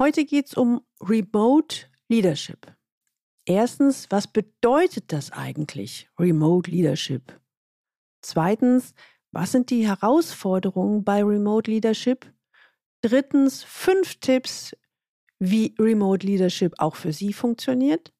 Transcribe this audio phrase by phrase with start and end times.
[0.00, 2.72] Heute geht es um Remote Leadership.
[3.44, 7.40] Erstens, was bedeutet das eigentlich, Remote Leadership?
[8.22, 8.94] Zweitens,
[9.32, 12.32] was sind die Herausforderungen bei Remote Leadership?
[13.02, 14.76] Drittens, fünf Tipps,
[15.40, 18.12] wie Remote Leadership auch für Sie funktioniert.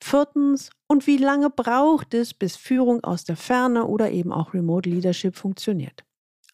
[0.00, 4.88] Viertens, und wie lange braucht es, bis Führung aus der Ferne oder eben auch Remote
[4.88, 6.04] Leadership funktioniert?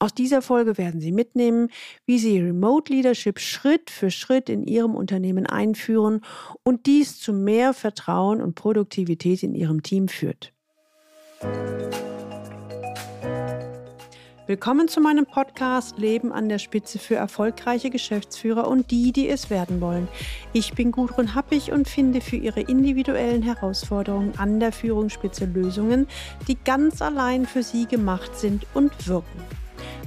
[0.01, 1.71] Aus dieser Folge werden Sie mitnehmen,
[2.07, 6.21] wie Sie Remote Leadership Schritt für Schritt in Ihrem Unternehmen einführen
[6.63, 10.53] und dies zu mehr Vertrauen und Produktivität in Ihrem Team führt.
[14.47, 19.51] Willkommen zu meinem Podcast Leben an der Spitze für erfolgreiche Geschäftsführer und die, die es
[19.51, 20.07] werden wollen.
[20.53, 26.07] Ich bin Gudrun Happig und finde für Ihre individuellen Herausforderungen an der Führungsspitze Lösungen,
[26.47, 29.43] die ganz allein für Sie gemacht sind und wirken.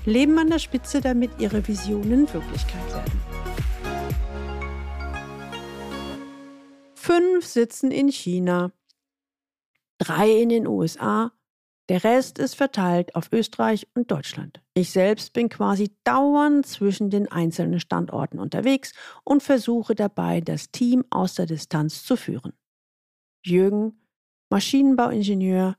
[0.05, 3.21] Leben an der Spitze, damit ihre Visionen Wirklichkeit werden.
[6.95, 8.71] Fünf sitzen in China,
[9.97, 11.31] drei in den USA,
[11.89, 14.61] der Rest ist verteilt auf Österreich und Deutschland.
[14.73, 18.93] Ich selbst bin quasi dauernd zwischen den einzelnen Standorten unterwegs
[19.25, 22.53] und versuche dabei, das Team aus der Distanz zu führen.
[23.43, 24.07] Jürgen,
[24.49, 25.75] Maschinenbauingenieur,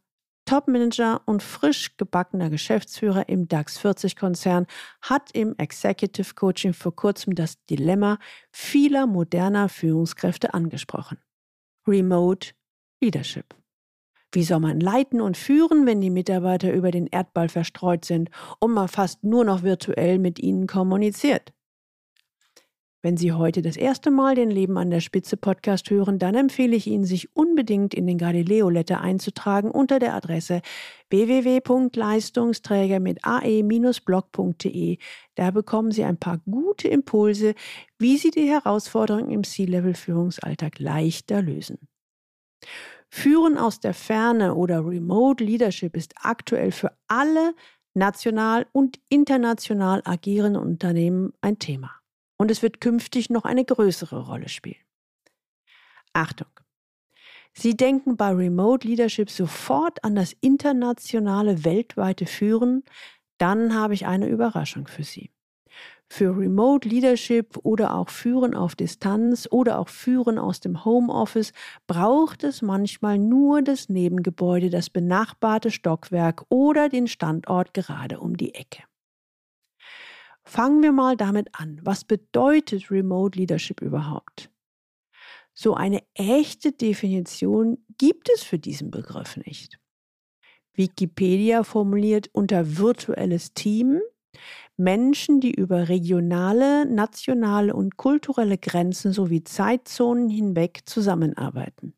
[0.52, 4.66] Topmanager und frisch gebackener Geschäftsführer im DAX 40 Konzern
[5.00, 8.18] hat im Executive Coaching vor kurzem das Dilemma
[8.50, 11.16] vieler moderner Führungskräfte angesprochen.
[11.88, 12.50] Remote
[13.00, 13.54] Leadership.
[14.30, 18.72] Wie soll man leiten und führen, wenn die Mitarbeiter über den Erdball verstreut sind und
[18.72, 21.54] man fast nur noch virtuell mit ihnen kommuniziert?
[23.04, 26.76] Wenn Sie heute das erste Mal den Leben an der Spitze Podcast hören, dann empfehle
[26.76, 30.62] ich Ihnen, sich unbedingt in den Galileo Letter einzutragen unter der Adresse
[31.10, 34.98] www.leistungsträger mit ae-blog.de.
[35.34, 37.56] Da bekommen Sie ein paar gute Impulse,
[37.98, 41.80] wie Sie die Herausforderungen im C-Level Führungsalltag leichter lösen.
[43.10, 47.56] Führen aus der Ferne oder Remote Leadership ist aktuell für alle
[47.94, 52.01] national und international agierenden Unternehmen ein Thema
[52.42, 54.82] und es wird künftig noch eine größere Rolle spielen.
[56.12, 56.48] Achtung!
[57.54, 62.82] Sie denken bei Remote Leadership sofort an das internationale weltweite Führen,
[63.38, 65.30] dann habe ich eine Überraschung für Sie.
[66.08, 71.52] Für Remote Leadership oder auch Führen auf Distanz oder auch Führen aus dem Homeoffice
[71.86, 78.52] braucht es manchmal nur das Nebengebäude, das benachbarte Stockwerk oder den Standort gerade um die
[78.56, 78.82] Ecke.
[80.44, 81.80] Fangen wir mal damit an.
[81.82, 84.50] Was bedeutet Remote Leadership überhaupt?
[85.54, 89.78] So eine echte Definition gibt es für diesen Begriff nicht.
[90.74, 94.00] Wikipedia formuliert unter virtuelles Team
[94.78, 101.94] Menschen, die über regionale, nationale und kulturelle Grenzen sowie Zeitzonen hinweg zusammenarbeiten.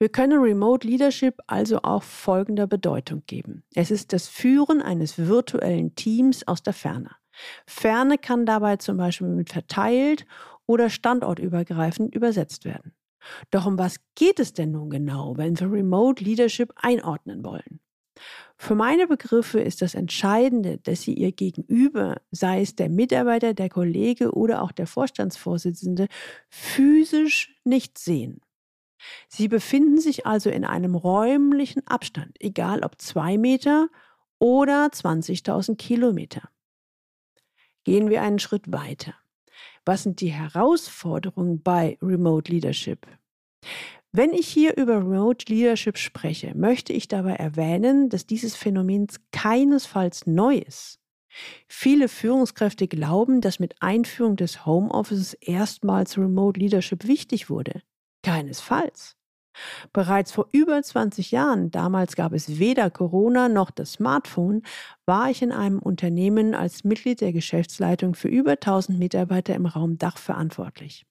[0.00, 3.64] Wir können Remote Leadership also auch folgender Bedeutung geben.
[3.74, 7.10] Es ist das Führen eines virtuellen Teams aus der Ferne.
[7.66, 10.24] Ferne kann dabei zum Beispiel mit verteilt
[10.66, 12.92] oder standortübergreifend übersetzt werden.
[13.50, 17.80] Doch um was geht es denn nun genau, wenn wir Remote Leadership einordnen wollen?
[18.56, 23.68] Für meine Begriffe ist das Entscheidende, dass Sie Ihr Gegenüber, sei es der Mitarbeiter, der
[23.68, 26.06] Kollege oder auch der Vorstandsvorsitzende,
[26.50, 28.40] physisch nicht sehen.
[29.28, 33.88] Sie befinden sich also in einem räumlichen Abstand, egal ob zwei Meter
[34.38, 36.48] oder 20.000 Kilometer.
[37.84, 39.14] Gehen wir einen Schritt weiter.
[39.84, 43.06] Was sind die Herausforderungen bei Remote Leadership?
[44.12, 50.26] Wenn ich hier über Remote Leadership spreche, möchte ich dabei erwähnen, dass dieses Phänomen keinesfalls
[50.26, 50.98] neu ist.
[51.68, 57.82] Viele Führungskräfte glauben, dass mit Einführung des Homeoffices erstmals Remote Leadership wichtig wurde.
[58.28, 59.16] Keinesfalls.
[59.94, 64.64] Bereits vor über 20 Jahren, damals gab es weder Corona noch das Smartphone,
[65.06, 69.96] war ich in einem Unternehmen als Mitglied der Geschäftsleitung für über 1000 Mitarbeiter im Raum
[69.96, 71.06] Dach verantwortlich.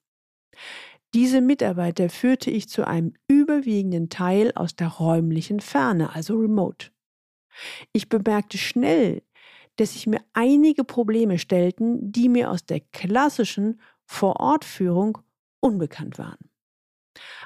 [1.12, 6.92] Diese Mitarbeiter führte ich zu einem überwiegenden Teil aus der räumlichen Ferne, also remote.
[7.92, 9.24] Ich bemerkte schnell,
[9.74, 15.18] dass sich mir einige Probleme stellten, die mir aus der klassischen Vorortführung
[15.58, 16.48] unbekannt waren.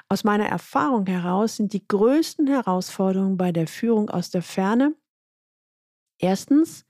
[0.09, 4.95] Aus meiner Erfahrung heraus sind die größten Herausforderungen bei der Führung aus der Ferne
[6.23, 6.85] erstens,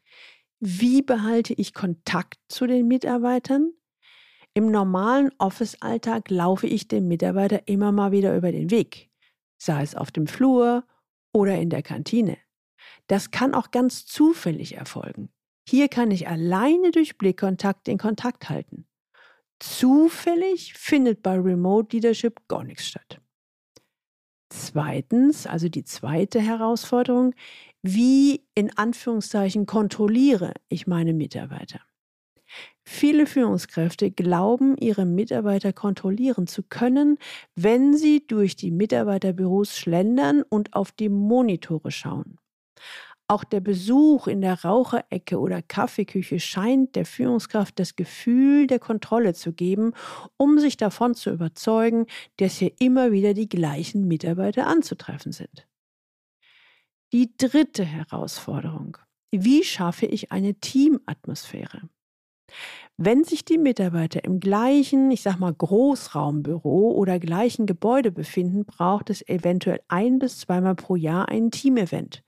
[0.60, 3.74] wie behalte ich Kontakt zu den Mitarbeitern?
[4.54, 9.10] Im normalen Office-Alltag laufe ich dem Mitarbeiter immer mal wieder über den Weg,
[9.58, 10.86] sei es auf dem Flur
[11.34, 12.38] oder in der Kantine.
[13.08, 15.34] Das kann auch ganz zufällig erfolgen.
[15.68, 18.88] Hier kann ich alleine durch Blickkontakt den Kontakt halten.
[19.66, 23.22] Zufällig findet bei Remote Leadership gar nichts statt.
[24.50, 27.34] Zweitens, also die zweite Herausforderung,
[27.82, 31.80] wie in Anführungszeichen kontrolliere ich meine Mitarbeiter?
[32.84, 37.18] Viele Führungskräfte glauben, ihre Mitarbeiter kontrollieren zu können,
[37.56, 42.38] wenn sie durch die Mitarbeiterbüros schlendern und auf die Monitore schauen.
[43.28, 49.34] Auch der Besuch in der Raucherecke oder Kaffeeküche scheint der Führungskraft das Gefühl der Kontrolle
[49.34, 49.94] zu geben,
[50.38, 52.06] um sich davon zu überzeugen,
[52.38, 55.68] dass hier immer wieder die gleichen Mitarbeiter anzutreffen sind.
[57.14, 58.98] Die dritte Herausforderung.
[59.32, 61.90] Wie schaffe ich eine Teamatmosphäre?
[62.98, 69.10] Wenn sich die Mitarbeiter im gleichen, ich sag mal, Großraumbüro oder gleichen Gebäude befinden, braucht
[69.10, 72.24] es eventuell ein bis zweimal pro Jahr ein Teamevent.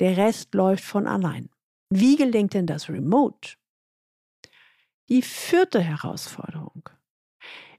[0.00, 1.48] Der Rest läuft von allein.
[1.90, 3.56] Wie gelingt denn das remote?
[5.08, 6.88] Die vierte Herausforderung.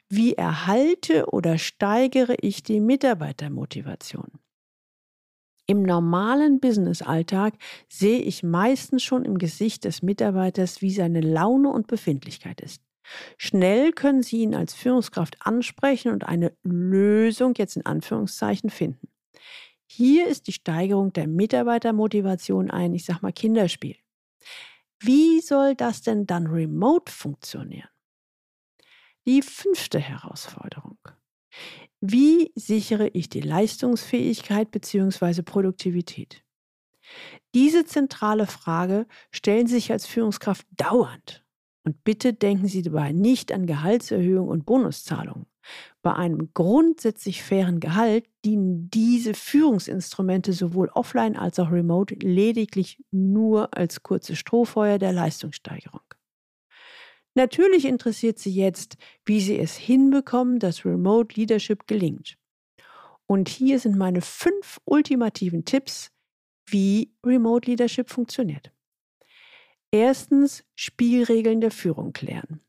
[0.08, 4.40] Wie erhalte oder steigere ich die Mitarbeitermotivation?
[5.68, 7.56] Im normalen Business-Alltag
[7.90, 12.84] sehe ich meistens schon im Gesicht des Mitarbeiters, wie seine Laune und Befindlichkeit ist.
[13.38, 19.08] Schnell können Sie ihn als Führungskraft ansprechen und eine Lösung jetzt in Anführungszeichen finden.
[19.88, 23.98] Hier ist die Steigerung der Mitarbeitermotivation ein, ich sag mal, Kinderspiel.
[25.00, 27.90] Wie soll das denn dann remote funktionieren?
[29.28, 30.98] Die fünfte Herausforderung.
[32.02, 35.42] Wie sichere ich die Leistungsfähigkeit bzw.
[35.42, 36.44] Produktivität?
[37.54, 41.44] Diese zentrale Frage stellen Sie sich als Führungskraft dauernd.
[41.84, 45.46] Und bitte denken Sie dabei nicht an Gehaltserhöhung und Bonuszahlungen.
[46.06, 53.76] Bei einem grundsätzlich fairen Gehalt dienen diese Führungsinstrumente sowohl offline als auch remote lediglich nur
[53.76, 56.04] als kurze Strohfeuer der Leistungssteigerung.
[57.34, 62.38] Natürlich interessiert sie jetzt, wie sie es hinbekommen, dass Remote Leadership gelingt.
[63.26, 66.12] Und hier sind meine fünf ultimativen Tipps,
[66.68, 68.72] wie Remote Leadership funktioniert.
[69.90, 72.62] Erstens, Spielregeln der Führung klären.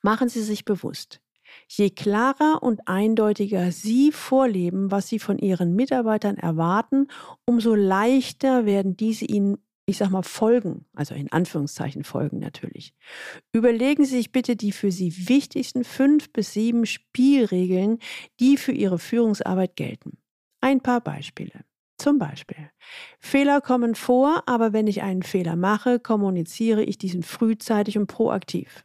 [0.00, 1.20] Machen Sie sich bewusst,
[1.68, 7.08] je klarer und eindeutiger Sie vorleben, was Sie von Ihren Mitarbeitern erwarten,
[7.44, 9.58] umso leichter werden diese Ihnen
[9.88, 12.92] ich sag mal, folgen, also in Anführungszeichen folgen natürlich.
[13.52, 18.00] Überlegen Sie sich bitte die für Sie wichtigsten fünf bis sieben Spielregeln,
[18.40, 20.18] die für Ihre Führungsarbeit gelten.
[20.60, 21.64] Ein paar Beispiele.
[21.98, 22.70] Zum Beispiel,
[23.20, 28.84] Fehler kommen vor, aber wenn ich einen Fehler mache, kommuniziere ich diesen frühzeitig und proaktiv.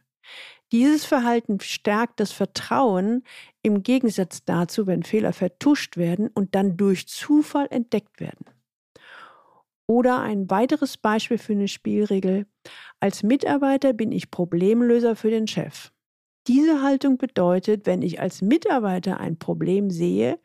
[0.72, 3.24] Dieses Verhalten stärkt das Vertrauen
[3.62, 8.46] im Gegensatz dazu, wenn Fehler vertuscht werden und dann durch Zufall entdeckt werden.
[9.86, 12.46] Oder ein weiteres Beispiel für eine Spielregel.
[13.00, 15.92] Als Mitarbeiter bin ich Problemlöser für den Chef.
[16.48, 20.40] Diese Haltung bedeutet, wenn ich als Mitarbeiter ein Problem sehe,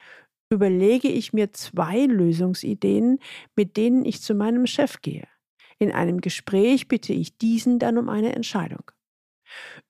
[0.50, 3.19] überlege ich mir zwei Lösungsideen,
[3.56, 5.27] mit denen ich zu meinem Chef gehe.
[5.79, 8.91] In einem Gespräch bitte ich diesen dann um eine Entscheidung.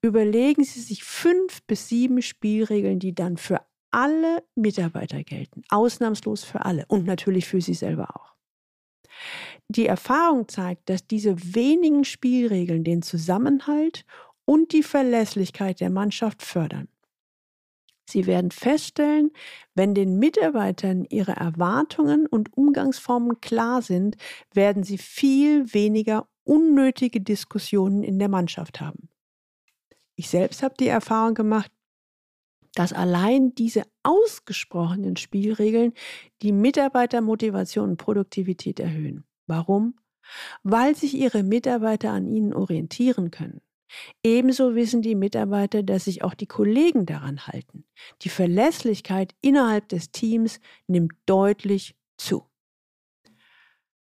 [0.02, 3.60] Überlegen Sie sich fünf bis sieben Spielregeln, die dann für
[3.90, 8.34] alle Mitarbeiter gelten, ausnahmslos für alle und natürlich für Sie selber auch.
[9.68, 14.04] Die Erfahrung zeigt, dass diese wenigen Spielregeln den Zusammenhalt
[14.44, 16.88] und die Verlässlichkeit der Mannschaft fördern.
[18.08, 19.32] Sie werden feststellen,
[19.74, 24.16] wenn den Mitarbeitern ihre Erwartungen und Umgangsformen klar sind,
[24.54, 29.07] werden sie viel weniger unnötige Diskussionen in der Mannschaft haben.
[30.18, 31.70] Ich selbst habe die Erfahrung gemacht,
[32.74, 35.92] dass allein diese ausgesprochenen Spielregeln
[36.42, 39.22] die Mitarbeitermotivation und Produktivität erhöhen.
[39.46, 39.94] Warum?
[40.64, 43.60] Weil sich ihre Mitarbeiter an ihnen orientieren können.
[44.24, 47.84] Ebenso wissen die Mitarbeiter, dass sich auch die Kollegen daran halten.
[48.22, 50.58] Die Verlässlichkeit innerhalb des Teams
[50.88, 52.42] nimmt deutlich zu.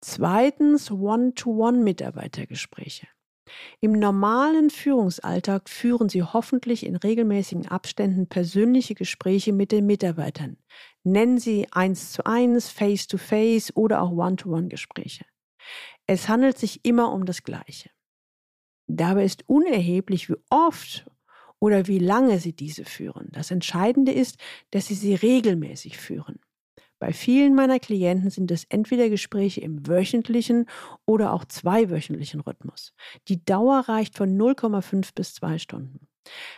[0.02, 3.08] Zweitens One-to-One-Mitarbeitergespräche.
[3.82, 10.58] Im normalen Führungsalltag führen Sie hoffentlich in regelmäßigen Abständen persönliche Gespräche mit den Mitarbeitern.
[11.04, 15.26] Nennen Sie eins zu eins, face to face oder auch One-to-One Gespräche.
[16.08, 17.90] Es handelt sich immer um das Gleiche.
[18.88, 21.06] Dabei ist unerheblich, wie oft
[21.60, 23.30] oder wie lange Sie diese führen.
[23.32, 24.38] Das Entscheidende ist,
[24.72, 26.40] dass Sie sie regelmäßig führen.
[27.00, 30.68] Bei vielen meiner Klienten sind es entweder Gespräche im wöchentlichen
[31.06, 32.94] oder auch zweiwöchentlichen Rhythmus.
[33.28, 36.08] Die Dauer reicht von 0,5 bis 2 Stunden.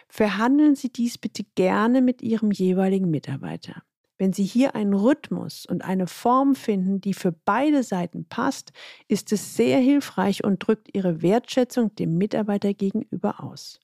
[0.08, 3.82] Verhandeln Sie dies bitte gerne mit Ihrem jeweiligen Mitarbeiter.
[4.18, 8.72] Wenn Sie hier einen Rhythmus und eine Form finden, die für beide Seiten passt,
[9.08, 13.80] ist es sehr hilfreich und drückt Ihre Wertschätzung dem Mitarbeiter gegenüber aus.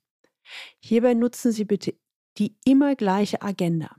[0.79, 1.95] Hierbei nutzen Sie bitte
[2.37, 3.95] die immer gleiche Agenda.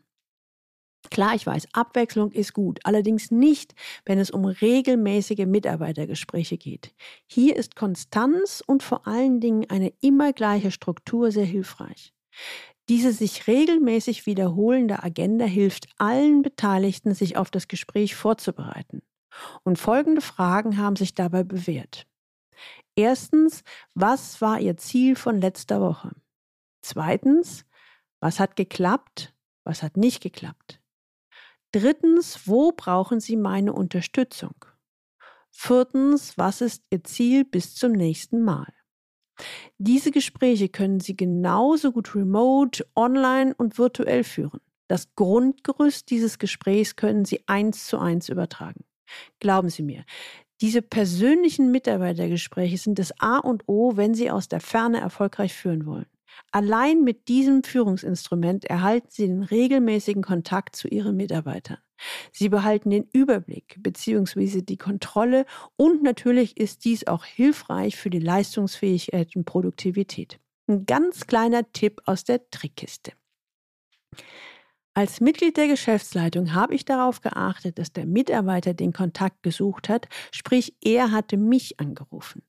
[1.12, 3.74] Klar, ich weiß, Abwechslung ist gut, allerdings nicht,
[4.06, 6.94] wenn es um regelmäßige Mitarbeitergespräche geht.
[7.26, 12.14] Hier ist Konstanz und vor allen Dingen eine immer gleiche Struktur sehr hilfreich.
[12.88, 19.02] Diese sich regelmäßig wiederholende Agenda hilft allen Beteiligten, sich auf das Gespräch vorzubereiten.
[19.64, 22.06] Und folgende Fragen haben sich dabei bewährt.
[22.96, 26.12] Erstens, was war Ihr Ziel von letzter Woche?
[26.80, 27.66] Zweitens,
[28.18, 30.81] was hat geklappt, was hat nicht geklappt?
[31.72, 34.54] Drittens, wo brauchen Sie meine Unterstützung?
[35.50, 38.72] Viertens, was ist Ihr Ziel bis zum nächsten Mal?
[39.78, 44.60] Diese Gespräche können Sie genauso gut remote, online und virtuell führen.
[44.86, 48.84] Das Grundgerüst dieses Gesprächs können Sie eins zu eins übertragen.
[49.40, 50.04] Glauben Sie mir,
[50.60, 55.86] diese persönlichen Mitarbeitergespräche sind das A und O, wenn Sie aus der Ferne erfolgreich führen
[55.86, 56.06] wollen.
[56.50, 61.78] Allein mit diesem Führungsinstrument erhalten Sie den regelmäßigen Kontakt zu Ihren Mitarbeitern.
[62.32, 64.62] Sie behalten den Überblick bzw.
[64.62, 65.46] die Kontrolle
[65.76, 70.38] und natürlich ist dies auch hilfreich für die Leistungsfähigkeit und Produktivität.
[70.66, 73.12] Ein ganz kleiner Tipp aus der Trickkiste.
[74.94, 80.06] Als Mitglied der Geschäftsleitung habe ich darauf geachtet, dass der Mitarbeiter den Kontakt gesucht hat,
[80.32, 82.42] sprich er hatte mich angerufen.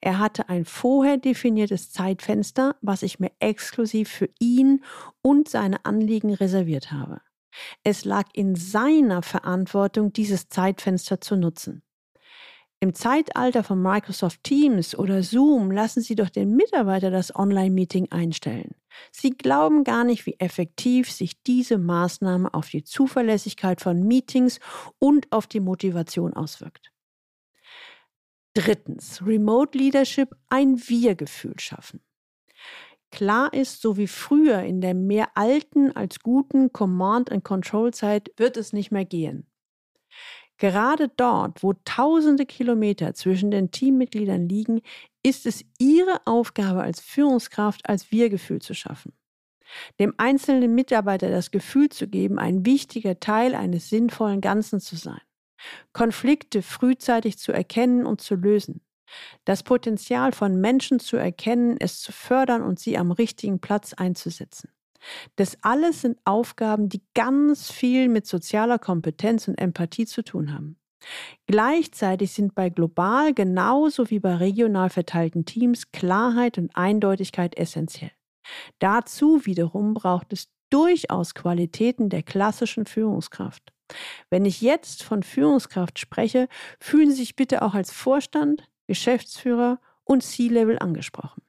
[0.00, 4.84] Er hatte ein vorher definiertes Zeitfenster, was ich mir exklusiv für ihn
[5.22, 7.20] und seine Anliegen reserviert habe.
[7.82, 11.82] Es lag in seiner Verantwortung, dieses Zeitfenster zu nutzen.
[12.78, 18.74] Im Zeitalter von Microsoft Teams oder Zoom lassen Sie doch den Mitarbeiter das Online-Meeting einstellen.
[19.10, 24.60] Sie glauben gar nicht, wie effektiv sich diese Maßnahme auf die Zuverlässigkeit von Meetings
[24.98, 26.92] und auf die Motivation auswirkt.
[28.56, 32.00] Drittens, Remote Leadership ein Wir-Gefühl schaffen.
[33.10, 38.90] Klar ist, so wie früher in der mehr alten als guten Command-and-Control-Zeit wird es nicht
[38.90, 39.46] mehr gehen.
[40.56, 44.80] Gerade dort, wo tausende Kilometer zwischen den Teammitgliedern liegen,
[45.22, 49.12] ist es Ihre Aufgabe als Führungskraft, als Wir-Gefühl zu schaffen.
[50.00, 55.20] Dem einzelnen Mitarbeiter das Gefühl zu geben, ein wichtiger Teil eines sinnvollen Ganzen zu sein.
[55.92, 58.80] Konflikte frühzeitig zu erkennen und zu lösen.
[59.44, 64.70] Das Potenzial von Menschen zu erkennen, es zu fördern und sie am richtigen Platz einzusetzen.
[65.36, 70.78] Das alles sind Aufgaben, die ganz viel mit sozialer Kompetenz und Empathie zu tun haben.
[71.46, 78.10] Gleichzeitig sind bei global genauso wie bei regional verteilten Teams Klarheit und Eindeutigkeit essentiell.
[78.78, 83.72] Dazu wiederum braucht es durchaus Qualitäten der klassischen Führungskraft.
[84.30, 86.48] Wenn ich jetzt von Führungskraft spreche,
[86.80, 91.42] fühlen Sie sich bitte auch als Vorstand, Geschäftsführer und C-Level angesprochen.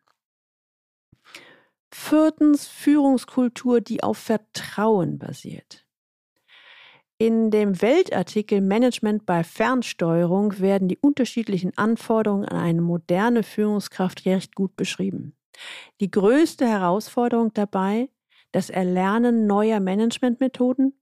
[1.93, 5.87] Viertens Führungskultur, die auf Vertrauen basiert.
[7.19, 14.53] In dem Weltartikel Management bei Fernsteuerung werden die unterschiedlichen Anforderungen an eine moderne Führungskraft recht
[14.53, 15.35] gut beschrieben.
[15.99, 18.09] Die größte Herausforderung dabei,
[18.51, 20.93] das Erlernen neuer Managementmethoden,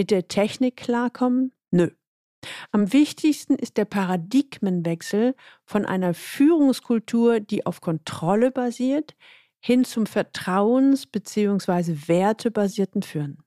[0.00, 1.52] mit der Technik klarkommen?
[1.70, 1.90] Nö.
[2.70, 5.34] Am wichtigsten ist der Paradigmenwechsel
[5.66, 9.14] von einer Führungskultur, die auf Kontrolle basiert,
[9.62, 12.08] hin zum vertrauens- bzw.
[12.08, 13.44] wertebasierten Führen.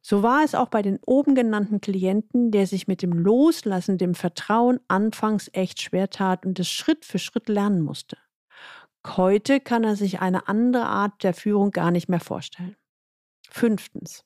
[0.00, 4.14] So war es auch bei den oben genannten Klienten, der sich mit dem Loslassen, dem
[4.14, 8.18] Vertrauen anfangs echt schwer tat und es Schritt für Schritt lernen musste.
[9.04, 12.76] Heute kann er sich eine andere Art der Führung gar nicht mehr vorstellen.
[13.50, 14.24] Fünftens.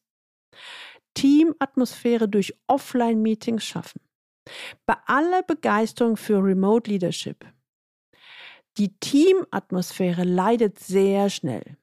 [1.16, 4.00] Teamatmosphäre durch Offline-Meetings schaffen.
[4.84, 7.44] Bei aller Begeisterung für Remote Leadership.
[8.76, 11.78] Die Teamatmosphäre leidet sehr schnell.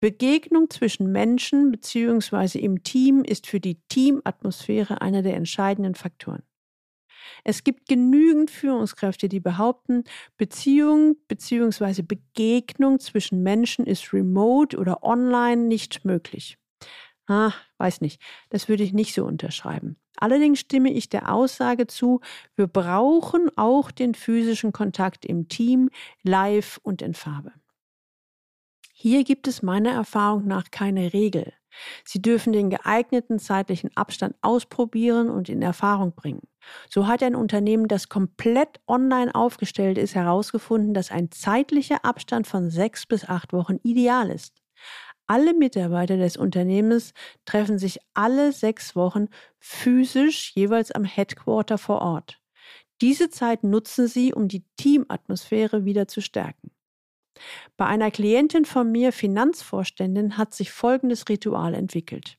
[0.00, 2.58] Begegnung zwischen Menschen bzw.
[2.58, 6.42] im Team ist für die Teamatmosphäre einer der entscheidenden Faktoren.
[7.44, 10.04] Es gibt genügend Führungskräfte, die behaupten,
[10.36, 12.02] Beziehung bzw.
[12.02, 16.58] Begegnung zwischen Menschen ist remote oder online nicht möglich.
[17.28, 18.20] Ah, weiß nicht.
[18.48, 19.96] Das würde ich nicht so unterschreiben.
[20.16, 22.20] Allerdings stimme ich der Aussage zu,
[22.56, 25.90] wir brauchen auch den physischen Kontakt im Team,
[26.22, 27.52] live und in Farbe.
[28.94, 31.52] Hier gibt es meiner Erfahrung nach keine Regel.
[32.04, 36.48] Sie dürfen den geeigneten zeitlichen Abstand ausprobieren und in Erfahrung bringen.
[36.88, 42.70] So hat ein Unternehmen, das komplett online aufgestellt ist, herausgefunden, dass ein zeitlicher Abstand von
[42.70, 44.62] sechs bis acht Wochen ideal ist.
[45.30, 47.12] Alle Mitarbeiter des Unternehmens
[47.44, 52.40] treffen sich alle sechs Wochen physisch jeweils am Headquarter vor Ort.
[53.02, 56.70] Diese Zeit nutzen sie, um die Teamatmosphäre wieder zu stärken.
[57.76, 62.38] Bei einer Klientin von mir, Finanzvorständin, hat sich folgendes Ritual entwickelt.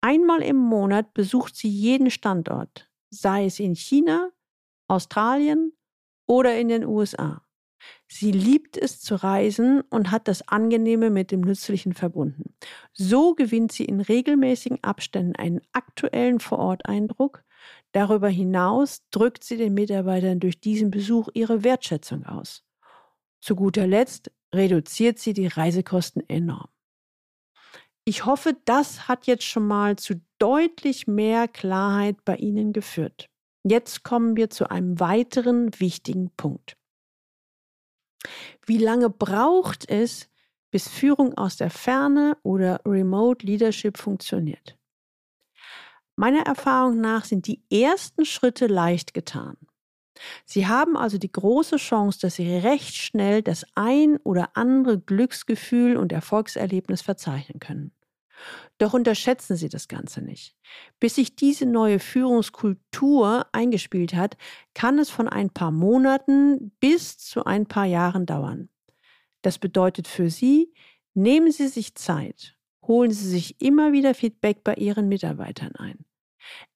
[0.00, 4.30] Einmal im Monat besucht sie jeden Standort, sei es in China,
[4.88, 5.72] Australien
[6.26, 7.46] oder in den USA.
[8.06, 12.54] Sie liebt es zu reisen und hat das Angenehme mit dem Nützlichen verbunden.
[12.92, 17.44] So gewinnt sie in regelmäßigen Abständen einen aktuellen Vororteindruck.
[17.92, 22.64] Darüber hinaus drückt sie den Mitarbeitern durch diesen Besuch ihre Wertschätzung aus.
[23.40, 26.68] Zu guter Letzt reduziert sie die Reisekosten enorm.
[28.04, 33.28] Ich hoffe, das hat jetzt schon mal zu deutlich mehr Klarheit bei Ihnen geführt.
[33.64, 36.76] Jetzt kommen wir zu einem weiteren wichtigen Punkt.
[38.66, 40.28] Wie lange braucht es,
[40.70, 44.78] bis Führung aus der Ferne oder Remote Leadership funktioniert?
[46.16, 49.56] Meiner Erfahrung nach sind die ersten Schritte leicht getan.
[50.44, 55.96] Sie haben also die große Chance, dass Sie recht schnell das ein oder andere Glücksgefühl
[55.96, 57.92] und Erfolgserlebnis verzeichnen können.
[58.78, 60.56] Doch unterschätzen Sie das Ganze nicht.
[60.98, 64.36] Bis sich diese neue Führungskultur eingespielt hat,
[64.74, 68.68] kann es von ein paar Monaten bis zu ein paar Jahren dauern.
[69.42, 70.72] Das bedeutet für Sie,
[71.14, 76.04] nehmen Sie sich Zeit, holen Sie sich immer wieder Feedback bei Ihren Mitarbeitern ein.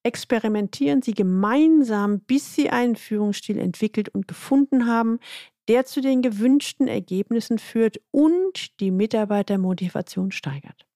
[0.03, 5.19] Experimentieren Sie gemeinsam, bis Sie einen Führungsstil entwickelt und gefunden haben,
[5.69, 10.87] der zu den gewünschten Ergebnissen führt und die Mitarbeitermotivation steigert.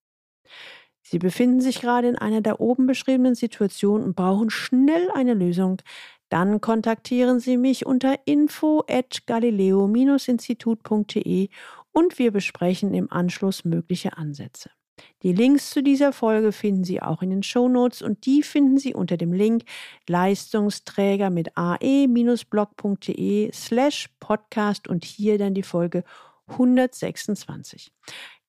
[1.03, 5.83] Sie befinden sich gerade in einer der oben beschriebenen Situationen und brauchen schnell eine Lösung.
[6.29, 11.49] Dann kontaktieren Sie mich unter info at galileo-institut.de
[11.93, 14.71] und wir besprechen im Anschluss mögliche Ansätze.
[15.23, 18.79] Die Links zu dieser Folge finden Sie auch in den Show Notes und die finden
[18.79, 19.65] Sie unter dem Link
[20.09, 26.05] Leistungsträger mit ae-blog.de slash podcast und hier dann die Folge
[26.49, 27.93] 126.